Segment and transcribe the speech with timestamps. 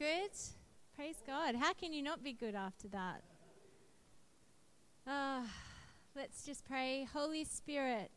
[0.00, 0.30] good?
[0.96, 1.54] Praise God.
[1.56, 3.22] How can you not be good after that?
[5.06, 5.42] Uh,
[6.16, 7.06] let's just pray.
[7.12, 8.10] Holy Spirit,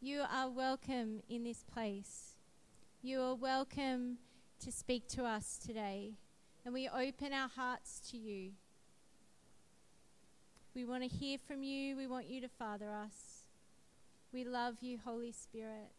[0.00, 2.36] you are welcome in this place.
[3.02, 4.18] You are welcome
[4.60, 6.12] to speak to us today.
[6.64, 8.52] And we open our hearts to you.
[10.76, 11.96] We want to hear from you.
[11.96, 13.46] We want you to father us.
[14.32, 15.90] We love you, Holy Spirit.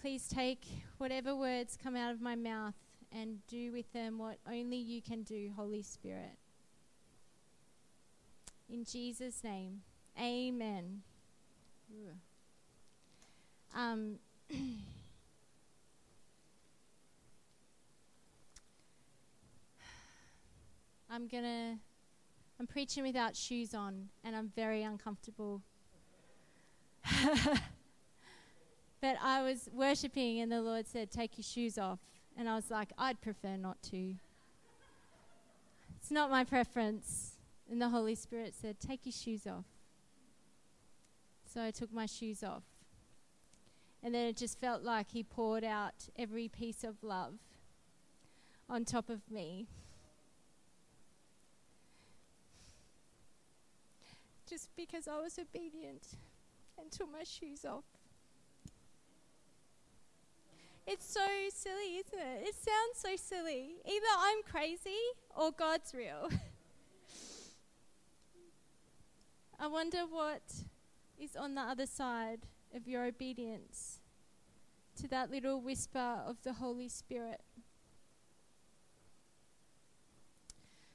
[0.00, 0.64] Please take
[0.96, 2.72] whatever words come out of my mouth
[3.12, 6.38] and do with them what only you can do, Holy Spirit.
[8.72, 9.82] In Jesus' name,
[10.18, 11.02] amen.
[13.76, 14.18] Um,
[21.10, 21.78] I'm going to,
[22.58, 25.60] I'm preaching without shoes on, and I'm very uncomfortable.
[29.00, 32.00] But I was worshiping, and the Lord said, Take your shoes off.
[32.36, 34.14] And I was like, I'd prefer not to.
[35.96, 37.32] It's not my preference.
[37.70, 39.64] And the Holy Spirit said, Take your shoes off.
[41.46, 42.62] So I took my shoes off.
[44.02, 47.34] And then it just felt like He poured out every piece of love
[48.68, 49.66] on top of me.
[54.48, 56.16] Just because I was obedient
[56.78, 57.84] and took my shoes off.
[60.92, 61.20] It's so
[61.54, 62.48] silly, isn't it?
[62.48, 63.76] It sounds so silly.
[63.86, 64.98] Either I'm crazy
[65.36, 66.28] or God's real.
[69.60, 70.42] I wonder what
[71.16, 72.40] is on the other side
[72.74, 74.00] of your obedience
[75.00, 77.40] to that little whisper of the Holy Spirit.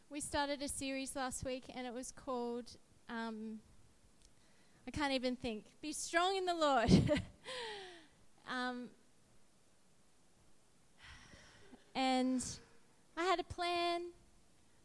[0.09, 2.75] We started a series last week and it was called,
[3.07, 3.59] um,
[4.85, 6.91] I can't even think, Be Strong in the Lord.
[8.49, 8.89] um,
[11.95, 12.43] and
[13.17, 14.01] I had a plan,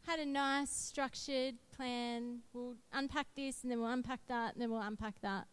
[0.07, 2.39] had a nice structured plan.
[2.53, 5.47] We'll unpack this and then we'll unpack that and then we'll unpack that.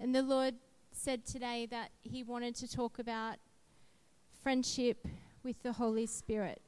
[0.00, 0.54] And the Lord
[0.90, 3.36] said today that He wanted to talk about
[4.42, 5.06] friendship
[5.42, 6.62] with the Holy Spirit.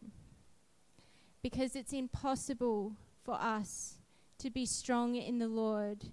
[1.42, 2.92] Because it's impossible
[3.24, 3.94] for us
[4.38, 6.04] to be strong in the Lord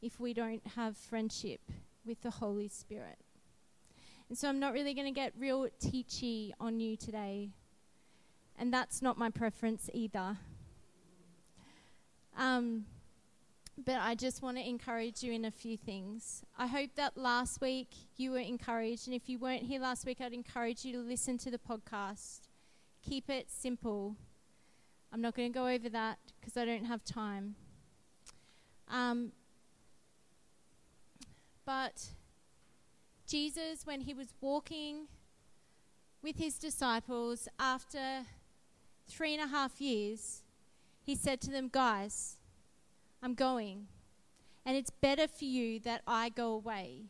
[0.00, 1.60] if we don't have friendship
[2.04, 3.18] with the Holy Spirit.
[4.32, 7.50] And so I'm not really going to get real teachy on you today.
[8.58, 10.38] And that's not my preference either.
[12.38, 12.86] Um,
[13.76, 16.44] but I just want to encourage you in a few things.
[16.56, 19.06] I hope that last week you were encouraged.
[19.06, 22.48] And if you weren't here last week, I'd encourage you to listen to the podcast.
[23.02, 24.16] Keep it simple.
[25.12, 27.54] I'm not going to go over that because I don't have time.
[28.88, 29.32] Um,
[31.66, 32.06] but
[33.32, 35.06] Jesus, when he was walking
[36.22, 38.26] with his disciples after
[39.08, 40.42] three and a half years,
[41.00, 42.36] he said to them, Guys,
[43.22, 43.86] I'm going.
[44.66, 47.06] And it's better for you that I go away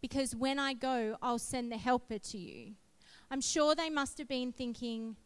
[0.00, 2.74] because when I go, I'll send the helper to you.
[3.28, 5.16] I'm sure they must have been thinking,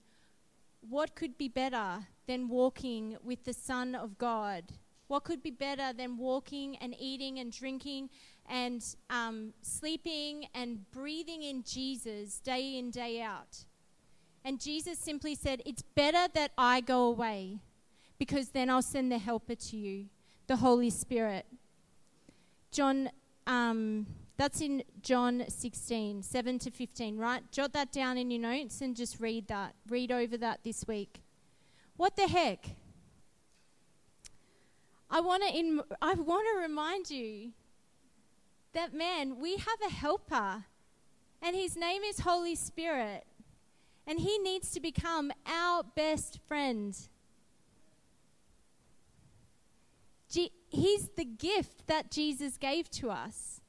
[0.81, 4.73] what could be better than walking with the Son of God?
[5.09, 8.09] What could be better than walking and eating and drinking
[8.49, 13.65] and um, sleeping and breathing in Jesus day in, day out.
[14.45, 17.59] And Jesus simply said, It's better that I go away
[18.19, 20.07] because then I'll send the helper to you,
[20.47, 21.47] the Holy Spirit.
[22.71, 23.11] John,
[23.47, 27.43] um, that's in John 16, 7 to 15, right?
[27.51, 29.75] Jot that down in your notes and just read that.
[29.89, 31.23] Read over that this week.
[31.97, 32.65] What the heck?
[35.11, 37.53] I want to I want to remind you
[38.73, 40.65] that man, we have a helper,
[41.43, 43.27] and his name is Holy Spirit,
[44.07, 46.97] and he needs to become our best friend.
[50.71, 53.61] He's the gift that Jesus gave to us.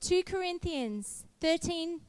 [0.00, 2.00] 2 Corinthians 13,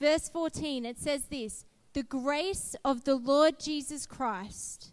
[0.00, 4.92] verse 14, it says this The grace of the Lord Jesus Christ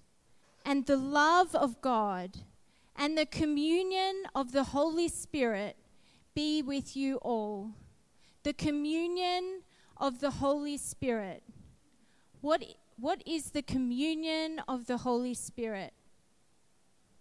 [0.65, 2.39] and the love of God
[2.95, 5.77] and the communion of the Holy Spirit
[6.33, 7.71] be with you all.
[8.43, 9.61] The communion
[9.97, 11.43] of the Holy Spirit.
[12.41, 12.63] What,
[12.97, 15.93] what is the communion of the Holy Spirit?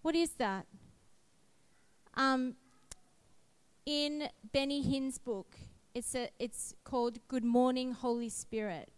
[0.02, 0.66] What is that?
[2.14, 2.54] Um,
[3.86, 5.56] in Benny Hinn's book,
[5.94, 8.90] it's, a, it's called Good Morning, Holy Spirit.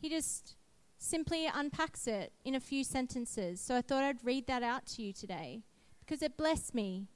[0.00, 0.56] He just
[0.98, 3.60] simply unpacks it in a few sentences.
[3.60, 5.62] So I thought I'd read that out to you today
[6.04, 7.08] because it blessed me.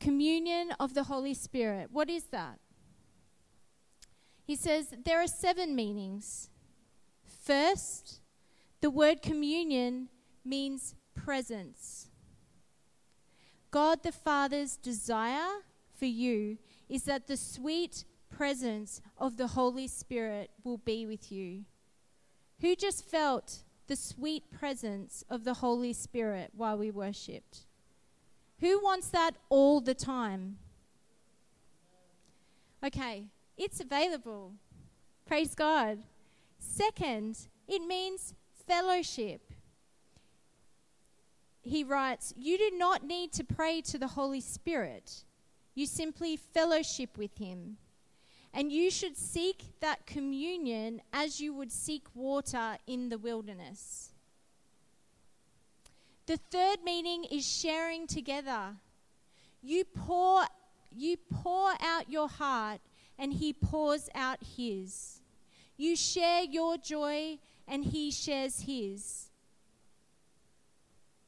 [0.00, 1.88] Communion of the Holy Spirit.
[1.92, 2.58] What is that?
[4.44, 6.50] He says there are seven meanings.
[7.24, 8.20] First,
[8.80, 10.08] the word communion
[10.44, 12.08] means presence.
[13.70, 15.62] God the Father's desire
[15.94, 16.58] for you
[16.88, 21.64] is that the sweet presence of the Holy Spirit will be with you.
[22.60, 27.66] Who just felt the sweet presence of the Holy Spirit while we worshipped?
[28.62, 30.58] Who wants that all the time?
[32.84, 33.24] Okay,
[33.58, 34.52] it's available.
[35.26, 35.98] Praise God.
[36.60, 38.34] Second, it means
[38.68, 39.40] fellowship.
[41.62, 45.24] He writes, You do not need to pray to the Holy Spirit,
[45.74, 47.78] you simply fellowship with Him.
[48.54, 54.11] And you should seek that communion as you would seek water in the wilderness.
[56.26, 58.76] The third meaning is sharing together.
[59.60, 60.44] You pour,
[60.90, 62.80] you pour out your heart,
[63.18, 65.20] and He pours out His.
[65.76, 69.30] You share your joy, and He shares His.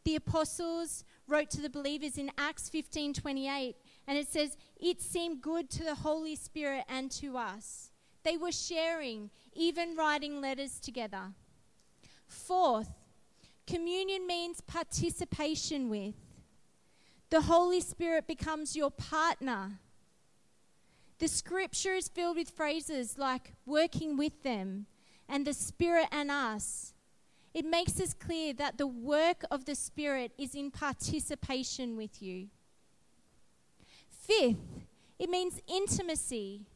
[0.04, 3.76] The apostles wrote to the believers in Acts 15 28
[4.06, 7.90] and it says, It seemed good to the Holy Spirit and to us.
[8.22, 11.32] They were sharing, even writing letters together.
[12.26, 12.90] Fourth,
[13.66, 16.14] communion means participation with.
[17.30, 19.80] The Holy Spirit becomes your partner.
[21.18, 24.86] The scripture is filled with phrases like working with them
[25.28, 26.92] and the Spirit and us.
[27.52, 32.48] It makes us clear that the work of the Spirit is in participation with you.
[34.10, 34.84] Fifth,
[35.18, 36.66] it means intimacy.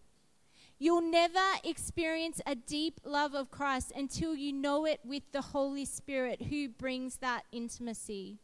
[0.78, 5.84] You'll never experience a deep love of Christ until you know it with the Holy
[5.84, 8.38] Spirit who brings that intimacy.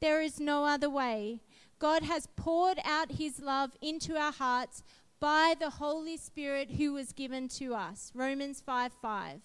[0.00, 1.40] There is no other way.
[1.80, 4.84] God has poured out his love into our hearts
[5.18, 8.12] by the Holy Spirit who was given to us.
[8.14, 9.40] Romans 5 5.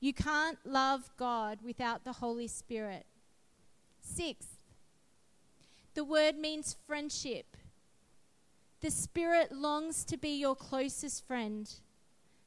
[0.00, 3.06] You can't love God without the Holy Spirit.
[4.00, 4.58] Sixth,
[5.94, 7.56] the word means friendship.
[8.82, 11.72] The Spirit longs to be your closest friend,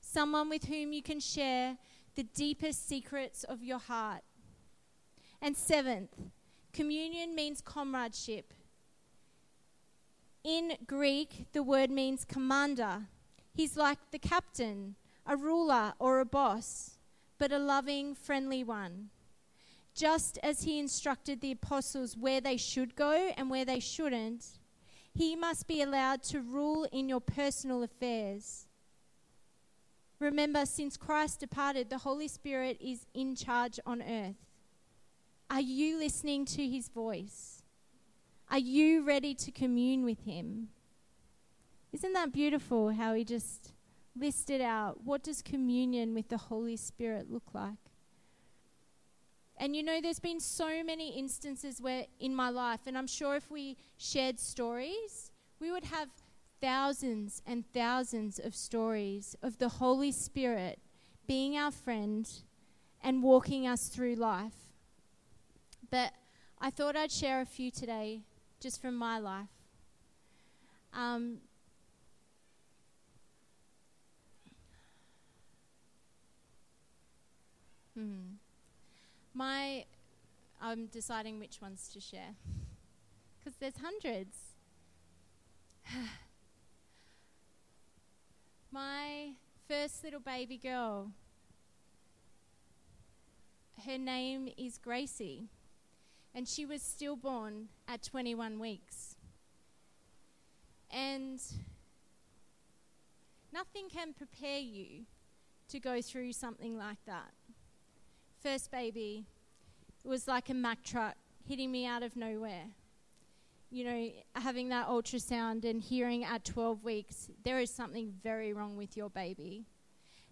[0.02, 1.78] someone with whom you can share
[2.16, 4.22] the deepest secrets of your heart.
[5.42, 6.12] And seventh,
[6.74, 8.54] communion means comradeship.
[10.44, 13.08] In Greek, the word means commander.
[13.54, 14.96] He's like the captain,
[15.26, 16.98] a ruler, or a boss,
[17.38, 19.10] but a loving, friendly one
[19.96, 24.60] just as he instructed the apostles where they should go and where they shouldn't,
[25.16, 28.68] he must be allowed to rule in your personal affairs.
[30.20, 34.36] Remember, since Christ departed, the Holy Spirit is in charge on earth.
[35.50, 37.64] Are you listening to his voice?
[38.52, 40.68] Are you ready to commune with him?
[41.94, 43.72] Isn't that beautiful how he just
[44.18, 47.85] listed out what does communion with the Holy Spirit look like?
[49.58, 53.36] And you know, there's been so many instances where in my life, and I'm sure
[53.36, 56.10] if we shared stories, we would have
[56.62, 60.80] thousands and thousands of stories of the Holy Spirit
[61.28, 62.30] being our friend
[63.02, 64.54] and walking us through life.
[65.90, 66.12] But
[66.60, 68.22] I thought I'd share a few today
[68.60, 69.48] just from my life.
[70.94, 71.38] Um,
[77.94, 78.35] hmm.
[79.38, 79.84] My,
[80.62, 82.36] I'm deciding which ones to share
[83.38, 84.38] because there's hundreds.
[88.72, 89.34] My
[89.68, 91.12] first little baby girl,
[93.86, 95.50] her name is Gracie,
[96.34, 99.18] and she was stillborn at 21 weeks.
[100.90, 101.42] And
[103.54, 105.04] nothing can prepare you
[105.68, 107.34] to go through something like that
[108.46, 109.26] first baby
[110.04, 111.16] was like a Mack truck
[111.48, 112.68] hitting me out of nowhere.
[113.72, 118.78] You know, having that ultrasound and hearing at 12 weeks, there is something very wrong
[118.78, 119.66] with your baby.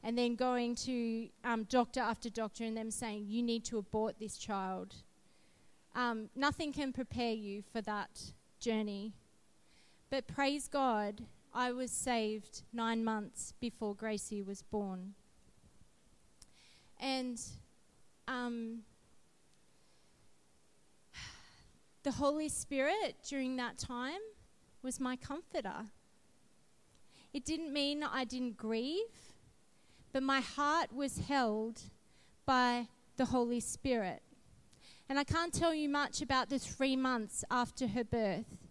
[0.04, 4.20] And then going to um, doctor after doctor and them saying, you need to abort
[4.20, 4.94] this child.
[5.96, 9.14] Um, nothing can prepare you for that journey.
[10.12, 15.16] But praise God, I was saved nine months before Gracie was born.
[17.00, 17.42] And
[18.28, 18.80] um,
[22.04, 24.20] the Holy Spirit during that time
[24.82, 25.86] was my comforter.
[27.34, 29.34] It didn't mean I didn't grieve,
[30.12, 31.82] but my heart was held
[32.46, 32.88] by
[33.18, 34.22] the Holy Spirit.
[35.10, 38.68] And I can't tell you much about the three months after her birth,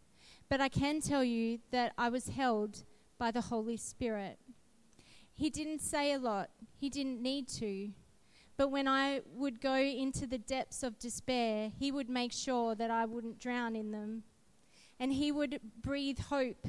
[0.49, 2.85] but I can tell you that I was held
[3.19, 4.39] by the Holy Spirit.
[5.35, 7.91] He didn't say a lot, he didn't need to.
[8.63, 12.93] But when I would go into the depths of despair, he would make sure that
[12.93, 14.23] I wouldn't drown in them.
[15.01, 16.69] And he would breathe hope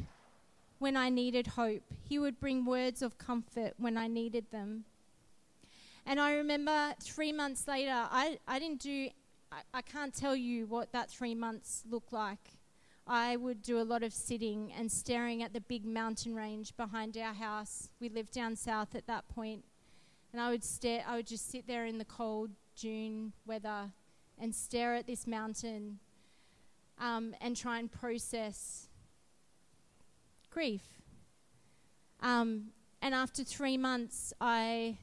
[0.80, 1.84] when I needed hope.
[2.02, 4.86] He would bring words of comfort when I needed them.
[6.04, 9.10] And I remember three months later, I, I didn't do,
[9.52, 12.54] I, I can't tell you what that three months looked like.
[13.06, 17.16] I would do a lot of sitting and staring at the big mountain range behind
[17.20, 17.90] our house.
[18.00, 19.64] We lived down south at that point.
[20.34, 23.92] And I would stare, I would just sit there in the cold June weather
[24.38, 26.00] and stare at this mountain
[27.00, 28.90] um, and try and process
[30.50, 30.82] grief.
[32.20, 32.72] Um,
[33.02, 34.98] and after three months, I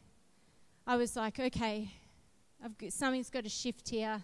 [0.86, 1.92] I was like, okay,
[2.64, 4.20] I've got, something's got to shift here.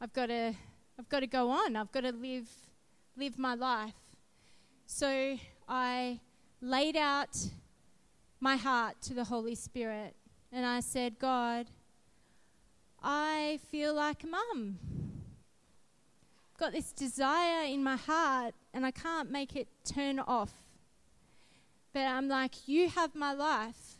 [0.00, 0.54] I've got to,
[0.98, 1.74] I've got to go on.
[1.74, 2.48] I've got to live,
[3.16, 3.94] live my life.
[4.86, 5.36] So
[5.68, 6.20] I
[6.60, 7.36] laid out
[8.42, 10.16] my heart to the Holy Spirit,
[10.50, 11.68] and I said, God,
[13.00, 14.78] I feel like a mum.
[16.58, 20.52] Got this desire in my heart, and I can't make it turn off.
[21.92, 23.98] But I'm like, you have my life.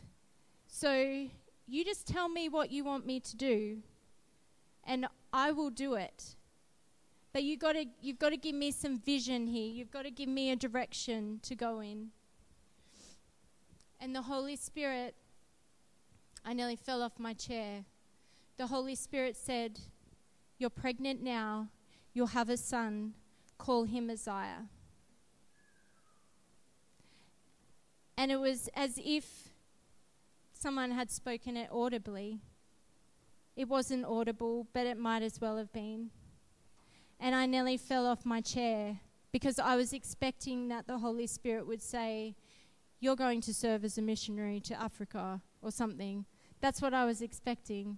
[0.67, 1.27] So
[1.65, 3.77] you just tell me what you want me to do,
[4.83, 6.35] and I will do it.
[7.31, 9.71] But you gotta, you've got to give me some vision here.
[9.71, 12.09] You've got to give me a direction to go in.
[14.03, 15.15] And the Holy Spirit,
[16.43, 17.85] I nearly fell off my chair.
[18.57, 19.79] The Holy Spirit said,
[20.57, 21.69] You're pregnant now.
[22.13, 23.13] You'll have a son.
[23.57, 24.67] Call him Isaiah.
[28.17, 29.53] And it was as if
[30.51, 32.41] someone had spoken it audibly.
[33.55, 36.09] It wasn't audible, but it might as well have been.
[37.21, 38.99] And I nearly fell off my chair
[39.31, 42.35] because I was expecting that the Holy Spirit would say,
[43.03, 46.25] You're going to serve as a missionary to Africa or something.
[46.61, 47.97] That's what I was expecting.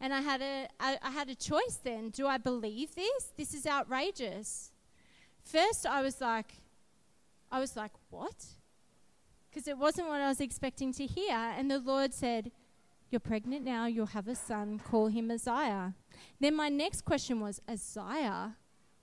[0.00, 2.10] And I had a, I, I had a choice then.
[2.10, 3.32] Do I believe this?
[3.36, 4.72] This is outrageous.
[5.44, 6.52] First, I was like,
[7.52, 8.34] I was like, what?
[9.50, 11.34] because it wasn't what I was expecting to hear.
[11.34, 12.52] And the Lord said,
[13.10, 15.94] You're pregnant now, you'll have a son, call him Isaiah.
[16.38, 18.56] Then my next question was, Isaiah?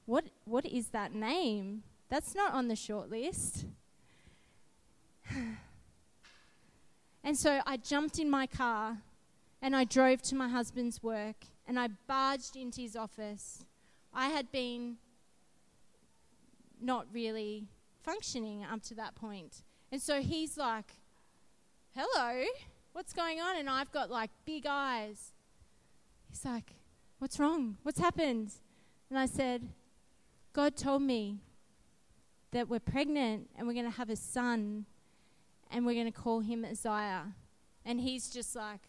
[0.05, 1.83] What, what is that name?
[2.09, 3.65] That's not on the short list.
[7.23, 8.97] and so I jumped in my car
[9.61, 13.65] and I drove to my husband's work and I barged into his office.
[14.13, 14.97] I had been
[16.79, 17.67] not really
[18.03, 19.63] functioning up to that point.
[19.91, 20.93] And so he's like,
[21.93, 22.43] Hello,
[22.93, 23.57] what's going on?
[23.57, 25.33] And I've got like big eyes.
[26.29, 26.75] He's like,
[27.19, 27.77] What's wrong?
[27.83, 28.51] What's happened?
[29.09, 29.67] And I said,
[30.53, 31.39] God told me
[32.51, 34.85] that we're pregnant and we're going to have a son
[35.69, 37.33] and we're going to call him Isaiah.
[37.85, 38.81] And he's just like,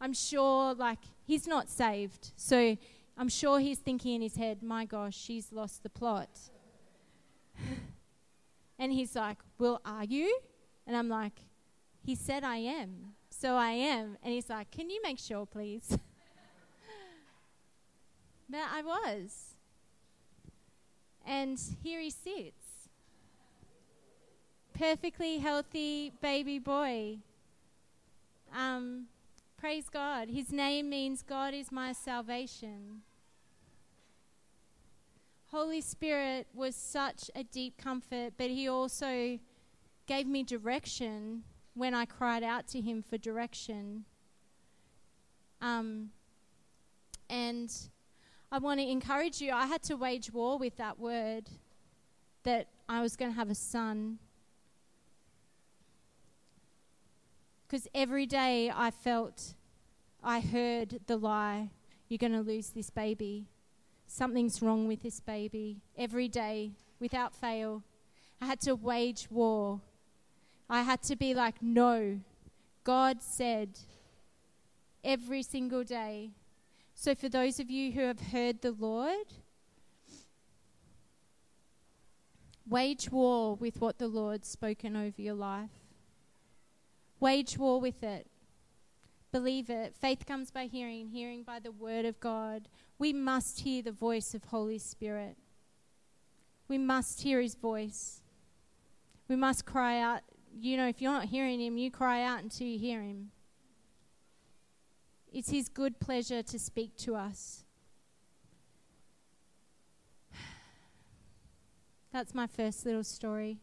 [0.00, 2.32] I'm sure, like, he's not saved.
[2.36, 2.76] So
[3.16, 6.28] I'm sure he's thinking in his head, my gosh, she's lost the plot.
[8.82, 10.36] And he's like, Well, are you?
[10.88, 11.38] And I'm like,
[12.04, 13.14] He said I am.
[13.30, 14.16] So I am.
[14.24, 15.86] And he's like, Can you make sure, please?
[18.50, 19.54] but I was.
[21.24, 22.61] And here he sits.
[24.82, 27.18] Perfectly healthy baby boy.
[28.52, 29.04] Um,
[29.56, 30.28] praise God.
[30.28, 33.02] His name means God is my salvation.
[35.52, 39.38] Holy Spirit was such a deep comfort, but He also
[40.08, 44.04] gave me direction when I cried out to Him for direction.
[45.60, 46.10] Um,
[47.30, 47.72] and
[48.50, 51.50] I want to encourage you, I had to wage war with that word
[52.42, 54.18] that I was going to have a son.
[57.72, 59.54] Because every day I felt,
[60.22, 61.70] I heard the lie,
[62.06, 63.46] you're going to lose this baby
[64.06, 67.82] something's wrong with this baby every day without fail.
[68.42, 69.80] I had to wage war.
[70.68, 72.20] I had to be like, no,
[72.84, 73.78] God said
[75.02, 76.32] every single day.
[76.94, 79.32] So, for those of you who have heard the Lord,
[82.68, 85.81] wage war with what the Lord's spoken over your life.
[87.22, 88.26] Wage war with it.
[89.30, 89.94] Believe it.
[89.94, 92.66] Faith comes by hearing, hearing by the word of God.
[92.98, 95.36] We must hear the voice of Holy Spirit.
[96.66, 98.22] We must hear his voice.
[99.28, 100.22] We must cry out.
[100.52, 103.30] You know, if you're not hearing him, you cry out until you hear him.
[105.32, 107.62] It's his good pleasure to speak to us.
[112.12, 113.60] That's my first little story.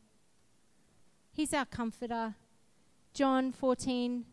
[1.33, 2.35] He's our comforter.
[3.13, 4.25] John 14,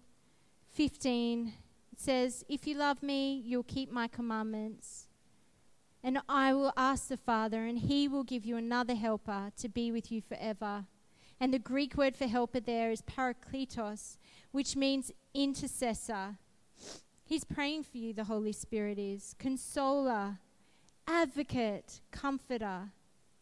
[0.73, 1.53] 15
[1.97, 5.09] it says, If you love me, you'll keep my commandments.
[6.05, 9.91] And I will ask the Father, and he will give you another helper to be
[9.91, 10.85] with you forever.
[11.41, 14.19] And the Greek word for helper there is parakletos,
[14.53, 16.37] which means intercessor.
[17.25, 19.35] He's praying for you, the Holy Spirit is.
[19.39, 20.39] Consoler,
[21.09, 22.91] advocate, comforter.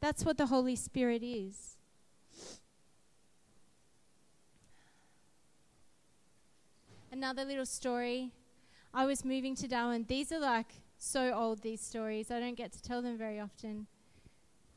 [0.00, 1.76] That's what the Holy Spirit is.
[7.14, 8.32] Another little story.
[8.92, 10.04] I was moving to Darwin.
[10.08, 12.32] These are like so old, these stories.
[12.32, 13.86] I don't get to tell them very often.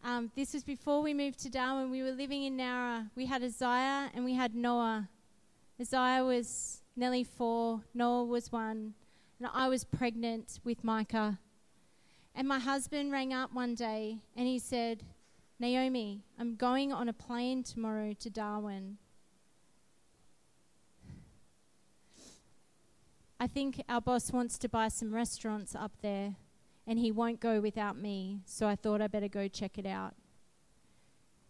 [0.03, 1.89] Um, this was before we moved to Darwin.
[1.89, 3.09] We were living in Nowra.
[3.15, 5.09] We had Isaiah and we had Noah.
[5.81, 8.93] Isaiah was nearly four, Noah was one,
[9.39, 11.39] and I was pregnant with Micah.
[12.35, 15.01] And my husband rang up one day and he said,
[15.59, 18.99] Naomi, I'm going on a plane tomorrow to Darwin.
[23.39, 26.35] I think our boss wants to buy some restaurants up there
[26.87, 30.15] and he won't go without me, so I thought I better go check it out.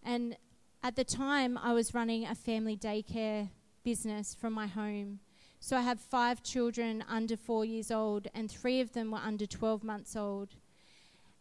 [0.04, 0.36] And
[0.84, 3.50] at the time, I was running a family daycare
[3.84, 5.20] business from my home.
[5.60, 9.46] So I have five children under four years old, and three of them were under
[9.46, 10.50] 12 months old.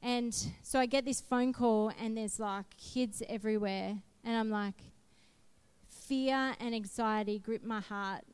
[0.02, 3.96] And so I get this phone call, and there's like kids everywhere.
[4.22, 4.82] And I'm like,
[5.88, 8.24] fear and anxiety grip my heart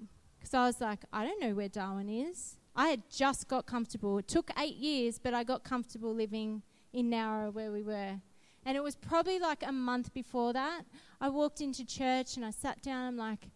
[0.43, 2.57] because I was like, I don't know where Darwin is.
[2.75, 4.19] I had just got comfortable.
[4.19, 8.21] It took eight years, but I got comfortable living in Nowra where we were.
[8.67, 10.83] And it was probably like a month before that.
[11.21, 13.07] I walked into church and I sat down.
[13.07, 13.51] I'm like,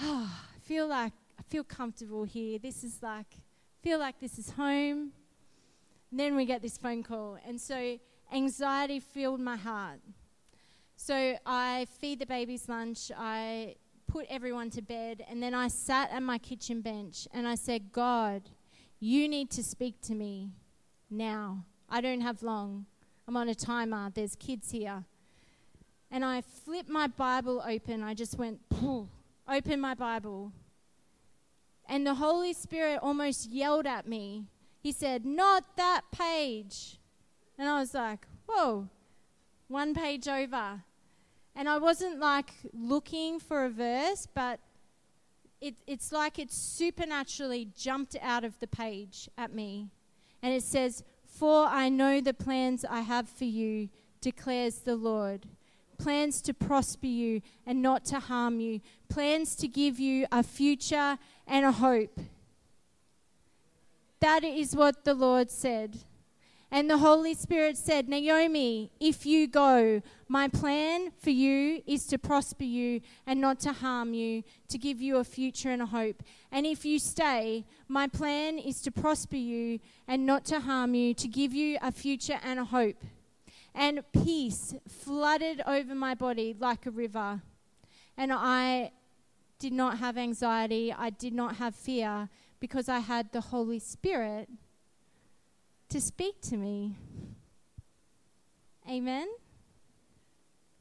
[0.00, 2.60] oh, I feel like I feel comfortable here.
[2.60, 3.38] This is like,
[3.82, 5.10] feel like this is home.
[6.12, 7.98] And then we get this phone call, and so
[8.32, 10.00] anxiety filled my heart.
[10.96, 13.10] So I feed the babies lunch.
[13.16, 13.76] I
[14.10, 17.92] put everyone to bed, and then I sat at my kitchen bench and I said,
[17.92, 18.42] God,
[18.98, 20.50] you need to speak to me
[21.08, 21.64] now.
[21.88, 22.86] I don't have long.
[23.28, 24.10] I'm on a timer.
[24.12, 25.04] There's kids here.
[26.10, 28.02] And I flipped my Bible open.
[28.02, 28.60] I just went,
[29.48, 30.52] open my Bible.
[31.88, 34.46] And the Holy Spirit almost yelled at me.
[34.80, 36.98] He said, Not that page.
[37.58, 38.88] And I was like, Whoa,
[39.68, 40.82] one page over.
[41.54, 44.60] And I wasn't like looking for a verse, but
[45.60, 49.88] it, it's like it supernaturally jumped out of the page at me.
[50.42, 55.46] And it says, For I know the plans I have for you, declares the Lord.
[55.98, 61.18] Plans to prosper you and not to harm you, plans to give you a future
[61.46, 62.18] and a hope.
[64.20, 65.98] That is what the Lord said.
[66.72, 72.18] And the Holy Spirit said, Naomi, if you go, my plan for you is to
[72.18, 76.22] prosper you and not to harm you, to give you a future and a hope.
[76.52, 81.12] And if you stay, my plan is to prosper you and not to harm you,
[81.14, 83.02] to give you a future and a hope.
[83.74, 87.42] And peace flooded over my body like a river.
[88.16, 88.92] And I
[89.58, 92.28] did not have anxiety, I did not have fear
[92.60, 94.48] because I had the Holy Spirit
[95.90, 96.94] to speak to me.
[98.88, 99.28] Amen.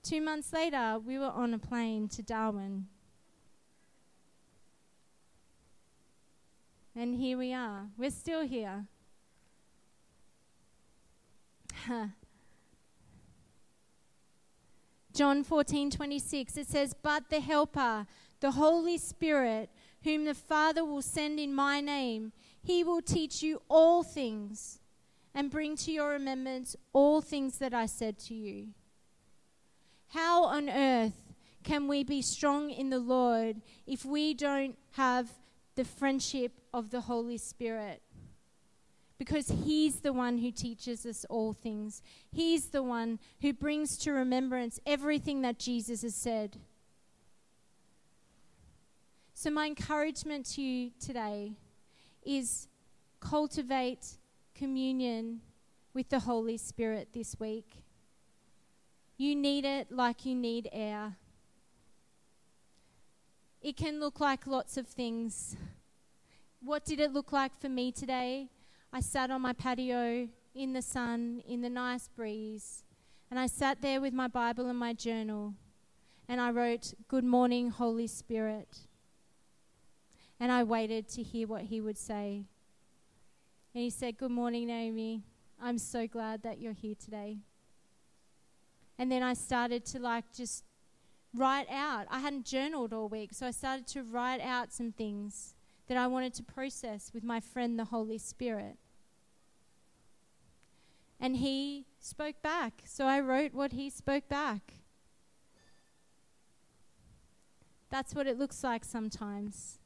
[0.03, 2.85] Two months later, we were on a plane to Darwin.
[6.95, 7.87] And here we are.
[7.97, 8.85] We're still here.
[15.13, 18.05] John 14, 26, it says, But the Helper,
[18.41, 19.71] the Holy Spirit,
[20.03, 24.78] whom the Father will send in my name, he will teach you all things
[25.33, 28.69] and bring to your remembrance all things that I said to you.
[30.09, 35.29] How on earth can we be strong in the Lord if we don't have
[35.75, 38.01] the friendship of the Holy Spirit?
[39.17, 42.01] Because He's the one who teaches us all things.
[42.31, 46.57] He's the one who brings to remembrance everything that Jesus has said.
[49.33, 51.53] So, my encouragement to you today
[52.25, 52.67] is
[53.19, 54.17] cultivate
[54.59, 55.39] communion
[55.93, 57.85] with the Holy Spirit this week.
[59.15, 61.15] You need it like you need air.
[63.61, 65.55] It can look like lots of things.
[66.61, 68.49] What did it look like for me today?
[68.91, 72.83] I sat on my patio in the sun, in the nice breeze,
[73.31, 75.53] and I sat there with my Bible and my journal,
[76.27, 78.79] and I wrote, Good morning, Holy Spirit.
[80.37, 82.43] And I waited to hear what he would say.
[83.73, 85.23] And he said, Good morning, Naomi.
[85.61, 87.37] I'm so glad that you're here today.
[88.97, 90.63] And then I started to like just
[91.33, 92.07] write out.
[92.09, 95.55] I hadn't journaled all week, so I started to write out some things
[95.87, 98.77] that I wanted to process with my friend, the Holy Spirit.
[101.19, 104.75] And he spoke back, so I wrote what he spoke back.
[107.89, 109.79] That's what it looks like sometimes.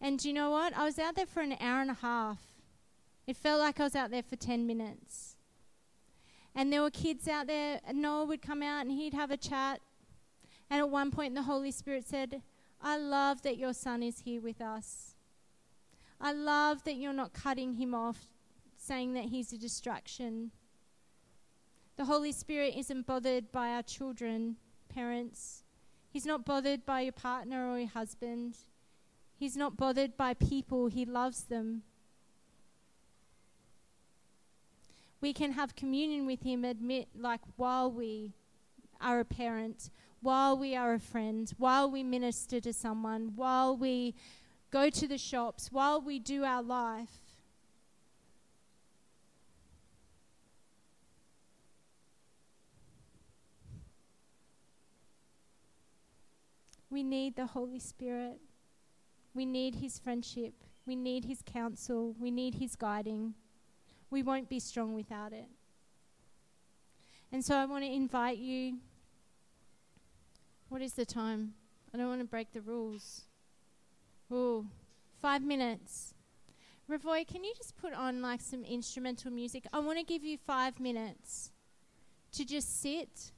[0.00, 0.76] And you know what?
[0.76, 2.38] I was out there for an hour and a half.
[3.26, 5.36] It felt like I was out there for 10 minutes.
[6.54, 9.36] And there were kids out there, and Noah would come out and he'd have a
[9.36, 9.80] chat.
[10.68, 12.42] And at one point, the Holy Spirit said,
[12.82, 15.14] I love that your son is here with us.
[16.20, 18.28] I love that you're not cutting him off,
[18.76, 20.50] saying that he's a distraction.
[21.96, 24.56] The Holy Spirit isn't bothered by our children,
[24.88, 25.64] parents.
[26.10, 28.56] He's not bothered by your partner or your husband.
[29.40, 30.88] He's not bothered by people.
[30.88, 31.80] He loves them.
[35.22, 38.34] We can have communion with Him, admit, like while we
[39.00, 39.88] are a parent,
[40.20, 44.14] while we are a friend, while we minister to someone, while we
[44.70, 47.22] go to the shops, while we do our life.
[56.90, 58.38] We need the Holy Spirit.
[59.34, 60.54] We need His friendship.
[60.86, 62.14] We need His counsel.
[62.18, 63.34] We need His guiding.
[64.10, 65.48] We won't be strong without it.
[67.32, 68.78] And so I want to invite you.
[70.68, 71.54] What is the time?
[71.94, 73.22] I don't want to break the rules.
[74.30, 74.66] Oh,
[75.20, 76.14] five minutes.
[76.90, 79.64] Ravoy, can you just put on like some instrumental music?
[79.72, 81.52] I want to give you five minutes
[82.32, 83.30] to just sit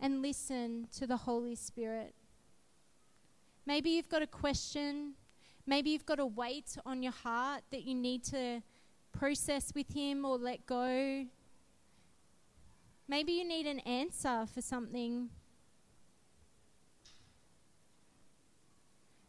[0.00, 2.14] and listen to the Holy Spirit.
[3.66, 5.14] Maybe you've got a question.
[5.70, 8.60] Maybe you've got a weight on your heart that you need to
[9.12, 11.26] process with Him or let go.
[13.06, 15.28] Maybe you need an answer for something.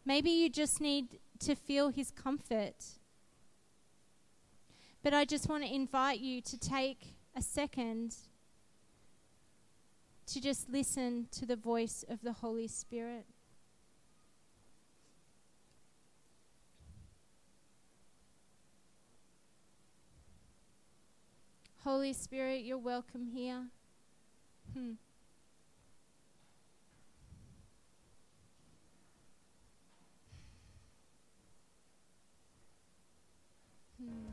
[0.03, 2.85] Maybe you just need to feel His comfort.
[5.03, 8.15] But I just want to invite you to take a second
[10.25, 13.27] to just listen to the voice of the Holy Spirit.
[21.83, 23.63] Holy Spirit, you're welcome here.
[24.73, 24.91] Hmm.
[33.99, 34.30] Hmm.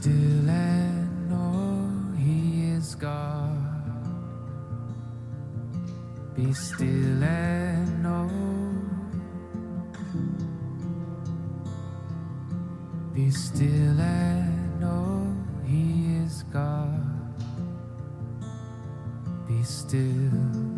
[0.00, 3.50] Still and know He is God.
[6.36, 8.30] Be still and know.
[13.12, 15.34] Be still and know
[15.66, 17.34] He is God.
[19.48, 20.77] Be still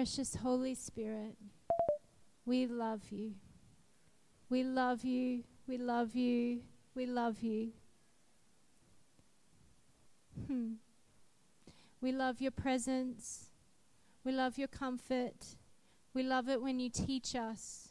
[0.00, 1.36] Precious Holy Spirit,
[2.46, 3.32] we love you.
[4.48, 5.44] We love you.
[5.68, 6.60] We love you.
[6.94, 7.72] We love you.
[10.46, 10.72] Hmm.
[12.00, 13.50] We love your presence.
[14.24, 15.56] We love your comfort.
[16.14, 17.90] We love it when you teach us.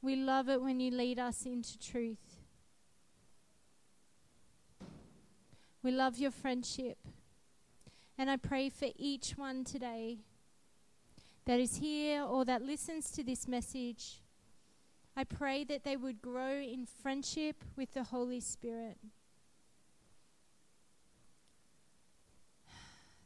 [0.00, 2.36] We love it when you lead us into truth.
[5.82, 6.98] We love your friendship.
[8.16, 10.18] And I pray for each one today
[11.46, 14.20] that is here or that listens to this message.
[15.16, 18.98] I pray that they would grow in friendship with the Holy Spirit.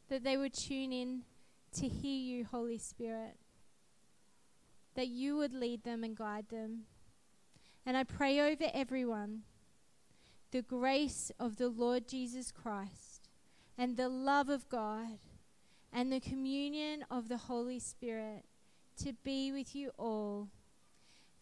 [0.07, 1.21] That they would tune in
[1.73, 3.37] to hear you, Holy Spirit.
[4.95, 6.81] That you would lead them and guide them.
[7.85, 9.41] And I pray over everyone
[10.51, 13.29] the grace of the Lord Jesus Christ
[13.77, 15.17] and the love of God
[15.93, 18.45] and the communion of the Holy Spirit
[19.03, 20.49] to be with you all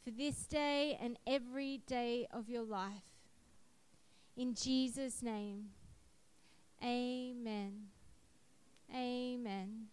[0.03, 3.13] for this day and every day of your life.
[4.35, 5.69] In Jesus' name,
[6.83, 7.87] amen.
[8.93, 9.87] Amen.